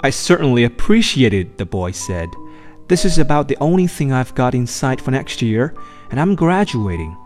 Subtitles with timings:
[0.00, 2.28] I certainly appreciate it, the boy said.
[2.88, 5.74] This is about the only thing I've got in sight for next year,
[6.10, 7.16] and I'm graduating.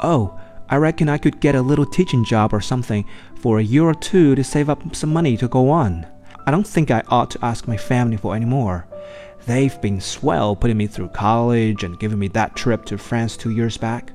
[0.00, 0.38] Oh,
[0.68, 3.04] I reckon I could get a little teaching job or something
[3.36, 6.06] for a year or two to save up some money to go on.
[6.46, 8.86] I don't think I ought to ask my family for any more.
[9.46, 13.50] They've been swell putting me through college and giving me that trip to France two
[13.50, 14.12] years back.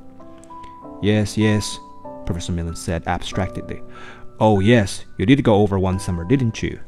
[1.01, 1.77] Yes, yes,
[2.25, 3.81] Professor Millen said abstractedly.
[4.39, 6.79] Oh, yes, you did go over one summer, didn't you?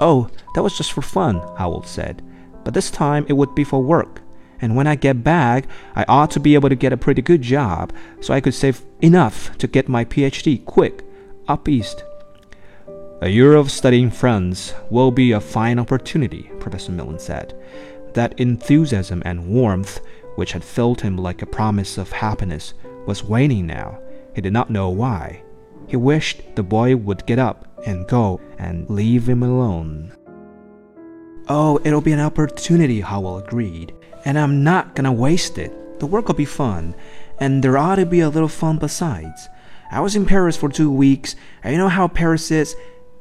[0.00, 2.22] Oh, that was just for fun, Howell said.
[2.64, 4.22] But this time it would be for work.
[4.62, 7.42] And when I get back, I ought to be able to get a pretty good
[7.42, 11.02] job so I could save enough to get my PhD quick,
[11.48, 12.04] up east.
[13.22, 17.54] A year of studying in France will be a fine opportunity, Professor Millen said.
[18.14, 20.00] That enthusiasm and warmth,
[20.36, 22.72] which had filled him like a promise of happiness,
[23.06, 23.98] was waning now.
[24.34, 25.42] He did not know why.
[25.86, 30.12] He wished the boy would get up and go and leave him alone.
[31.48, 33.94] Oh, it'll be an opportunity, Howell agreed.
[34.24, 35.98] And I'm not gonna waste it.
[35.98, 36.94] The work will be fun,
[37.38, 39.48] and there ought to be a little fun besides.
[39.90, 42.76] I was in Paris for two weeks, and you know how Paris is?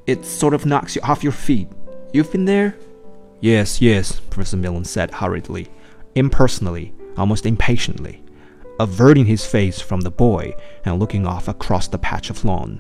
[0.10, 1.68] it sort of knocks you off your feet.
[2.14, 2.76] You've been there?
[3.42, 5.68] Yes, yes, Professor Millen said hurriedly,
[6.16, 8.24] impersonally, almost impatiently,
[8.80, 12.80] averting his face from the boy and looking off across the patch of lawn,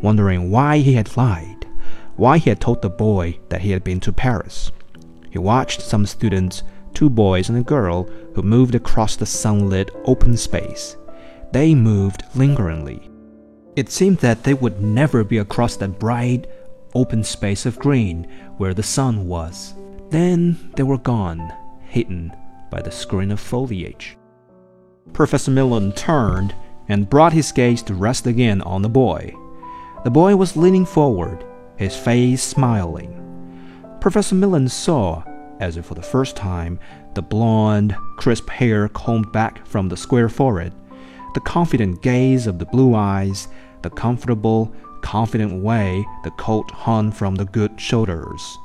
[0.00, 1.66] wondering why he had lied,
[2.16, 4.72] why he had told the boy that he had been to Paris.
[5.30, 6.62] He watched some students,
[6.94, 10.96] two boys and a girl, who moved across the sunlit open space.
[11.52, 13.10] They moved lingeringly.
[13.76, 16.46] It seemed that they would never be across that bright,
[16.94, 19.74] open space of green where the sun was.
[20.08, 22.32] Then they were gone, hidden
[22.70, 24.16] by the screen of foliage.
[25.12, 26.54] Professor Millen turned
[26.88, 29.34] and brought his gaze to rest again on the boy.
[30.04, 31.44] The boy was leaning forward,
[31.76, 33.12] his face smiling.
[34.00, 35.22] Professor Millen saw,
[35.58, 36.78] as if for the first time,
[37.14, 40.74] the blond, crisp hair combed back from the square forehead,
[41.34, 43.48] the confident gaze of the blue eyes,
[43.82, 48.58] the comfortable, confident way the coat hung from the good shoulders.